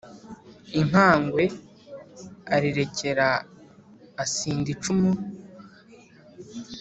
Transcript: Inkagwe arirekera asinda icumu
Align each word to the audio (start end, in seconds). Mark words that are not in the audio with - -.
Inkagwe 0.79 1.43
arirekera 2.55 3.27
asinda 4.23 4.67
icumu 4.75 5.11